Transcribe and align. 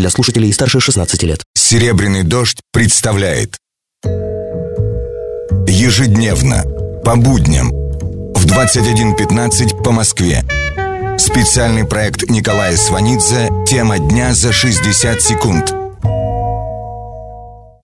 для 0.00 0.10
слушателей 0.10 0.52
старше 0.52 0.80
16 0.80 1.22
лет. 1.24 1.42
«Серебряный 1.54 2.22
дождь» 2.22 2.60
представляет 2.72 3.56
Ежедневно, 5.66 6.64
по 7.04 7.16
будням, 7.16 7.70
в 8.34 8.46
21.15 8.46 9.82
по 9.82 9.92
Москве. 9.92 10.42
Специальный 11.18 11.86
проект 11.86 12.28
Николая 12.30 12.76
Сванидзе 12.76 13.50
«Тема 13.66 13.98
дня 13.98 14.32
за 14.32 14.52
60 14.52 15.20
секунд». 15.20 15.74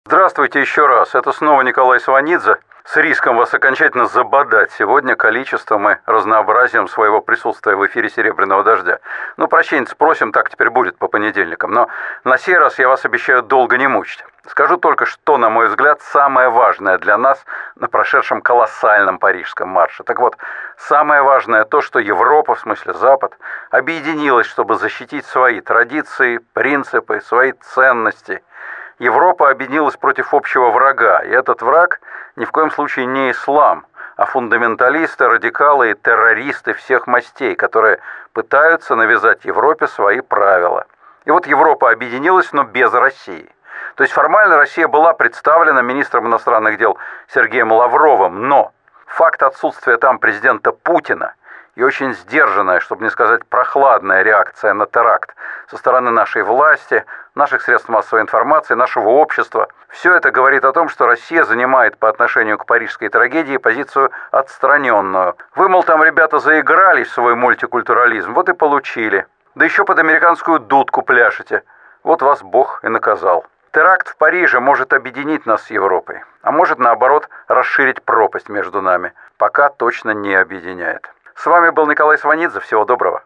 Здравствуйте 0.07 0.61
еще 0.61 0.87
раз. 0.87 1.15
Это 1.15 1.33
снова 1.33 1.63
Николай 1.63 2.01
Сванидзе 2.01 2.57
с 2.87 2.97
риском 2.97 3.37
вас 3.37 3.53
окончательно 3.53 4.07
забодать 4.07 4.71
сегодня 4.71 5.17
количеством 5.17 5.89
и 5.91 5.97
разнообразием 6.07 6.87
своего 6.87 7.21
присутствия 7.21 7.75
в 7.75 7.85
эфире 7.87 8.09
«Серебряного 8.09 8.63
дождя». 8.63 9.01
Ну, 9.37 9.49
прощения 9.49 9.87
спросим, 9.87 10.31
так 10.31 10.51
теперь 10.51 10.71
будет 10.71 10.97
по 10.97 11.09
понедельникам. 11.09 11.73
Но 11.73 11.89
на 12.23 12.39
сей 12.39 12.57
раз 12.57 12.79
я 12.79 12.87
вас 12.87 13.05
обещаю 13.05 13.43
долго 13.43 13.77
не 13.77 13.89
мучить. 13.89 14.25
Скажу 14.47 14.77
только, 14.77 15.05
что, 15.05 15.37
на 15.37 15.51
мой 15.51 15.67
взгляд, 15.67 16.01
самое 16.01 16.49
важное 16.49 16.99
для 16.99 17.19
нас 17.19 17.45
на 17.75 17.89
прошедшем 17.89 18.41
колоссальном 18.41 19.19
парижском 19.19 19.69
марше. 19.69 20.05
Так 20.05 20.21
вот, 20.21 20.37
самое 20.79 21.23
важное 21.23 21.65
то, 21.65 21.81
что 21.81 21.99
Европа, 21.99 22.55
в 22.55 22.61
смысле 22.61 22.95
Запад, 22.95 23.37
объединилась, 23.73 24.47
чтобы 24.47 24.77
защитить 24.77 25.27
свои 25.27 25.61
традиции, 25.61 26.39
принципы, 26.53 27.21
свои 27.21 27.51
ценности– 27.53 28.45
Европа 28.99 29.51
объединилась 29.51 29.97
против 29.97 30.33
общего 30.33 30.71
врага, 30.71 31.21
и 31.21 31.29
этот 31.29 31.61
враг 31.61 32.01
ни 32.37 32.47
в 32.47 32.51
коем 32.51 32.71
случае 32.71 33.07
не 33.07 33.31
ислам, 33.31 33.85
а 34.17 34.25
фундаменталисты, 34.25 35.29
радикалы 35.29 35.91
и 35.91 35.95
террористы 35.95 36.73
всех 36.73 37.07
мастей, 37.07 37.55
которые 37.57 37.99
пытаются 38.33 38.95
навязать 38.95 39.45
Европе 39.45 39.87
свои 39.87 40.21
правила. 40.21 40.87
И 41.27 41.31
вот 41.31 41.47
Европа 41.47 41.91
объединилась, 41.91 42.53
но 42.53 42.65
без 42.65 42.93
России. 42.95 43.51
То 43.97 44.03
есть 44.03 44.15
формально 44.15 44.57
Россия 44.57 44.89
была 44.89 45.13
представлена 45.13 45.83
министром 45.83 46.27
иностранных 46.27 46.79
дел 46.79 46.97
Сергеем 47.29 47.73
Лавровым, 47.73 48.49
но 48.49 48.73
факт 49.07 49.43
отсутствия 49.43 49.99
там 49.99 50.19
президента 50.19 50.73
Путина– 50.73 51.35
и 51.77 51.83
очень 51.83 52.15
сдержанная, 52.15 52.81
чтобы 52.81 53.05
не 53.05 53.11
сказать 53.11 53.47
прохладная 53.47 54.23
реакция 54.23 54.75
на 54.75 54.87
теракт 54.87 55.35
со 55.71 55.77
стороны 55.77 56.11
нашей 56.11 56.43
власти, 56.43 57.05
наших 57.35 57.63
средств 57.63 57.89
массовой 57.89 58.23
информации, 58.23 58.75
нашего 58.75 59.11
общества. 59.11 59.69
Все 59.89 60.15
это 60.15 60.31
говорит 60.31 60.65
о 60.65 60.73
том, 60.73 60.89
что 60.89 61.07
Россия 61.07 61.45
занимает 61.45 61.99
по 61.99 62.09
отношению 62.09 62.59
к 62.59 62.67
парижской 62.67 63.11
трагедии 63.11 63.59
позицию 63.59 64.11
отстраненную. 64.31 65.37
Вы, 65.55 65.69
мол, 65.69 65.85
там 65.85 66.03
ребята 66.03 66.39
заигрались 66.39 67.09
в 67.09 67.15
свой 67.15 67.35
мультикультурализм, 67.35 68.33
вот 68.33 68.49
и 68.49 68.55
получили. 68.55 69.27
Да 69.55 69.65
еще 69.65 69.85
под 69.85 69.99
американскую 69.99 70.59
дудку 70.59 71.03
пляшете. 71.03 71.63
Вот 72.03 72.23
вас 72.23 72.43
Бог 72.43 72.81
и 72.85 72.89
наказал. 72.89 73.47
Теракт 73.73 74.09
в 74.09 74.17
Париже 74.17 74.61
может 74.61 74.95
объединить 74.95 75.45
нас 75.45 75.65
с 75.65 75.71
Европой, 75.71 76.23
а 76.41 76.51
может, 76.51 76.79
наоборот, 76.79 77.29
расширить 77.47 78.03
пропасть 78.03 78.49
между 78.49 78.81
нами. 78.81 79.13
Пока 79.37 79.69
точно 79.69 80.13
не 80.13 80.35
объединяет. 80.35 81.11
С 81.37 81.45
вами 81.45 81.71
был 81.71 81.87
Николай 81.87 82.17
Сванидзе. 82.19 82.61
Всего 82.61 82.85
доброго. 82.85 83.23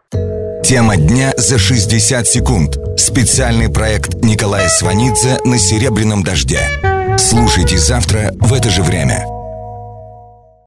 Тема 0.63 0.97
дня 0.97 1.31
за 1.37 1.57
60 1.57 2.27
секунд. 2.27 2.77
Специальный 2.97 3.71
проект 3.71 4.15
Николая 4.15 4.67
Сванидзе 4.67 5.37
на 5.45 5.57
«Серебряном 5.57 6.23
дожде». 6.23 6.59
Слушайте 7.17 7.77
завтра 7.77 8.31
в 8.33 8.53
это 8.53 8.69
же 8.69 8.83
время. 8.83 9.25